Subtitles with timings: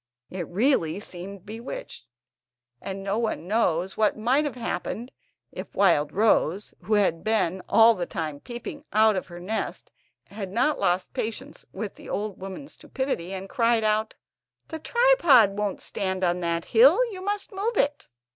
[0.31, 2.07] It really seemed bewitched,
[2.81, 5.11] and no one knows what might have happened
[5.51, 9.91] if Wildrose, who had been all the time peeping out of her nest,
[10.31, 14.15] had not lost patience at the old woman's stupidity, and cried out:
[14.69, 18.07] "The tripod won't stand on that hill, you must move it!"